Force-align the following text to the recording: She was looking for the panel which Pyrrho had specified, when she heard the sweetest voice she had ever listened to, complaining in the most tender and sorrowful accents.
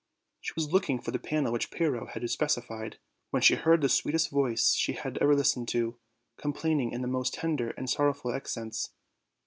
She 0.39 0.53
was 0.55 0.73
looking 0.73 0.99
for 0.99 1.11
the 1.11 1.19
panel 1.19 1.51
which 1.53 1.69
Pyrrho 1.69 2.07
had 2.07 2.27
specified, 2.27 2.97
when 3.29 3.43
she 3.43 3.53
heard 3.53 3.81
the 3.81 3.87
sweetest 3.87 4.31
voice 4.31 4.73
she 4.73 4.93
had 4.93 5.19
ever 5.19 5.35
listened 5.35 5.67
to, 5.67 5.95
complaining 6.37 6.91
in 6.91 7.03
the 7.03 7.07
most 7.07 7.35
tender 7.35 7.69
and 7.77 7.87
sorrowful 7.87 8.33
accents. 8.33 8.93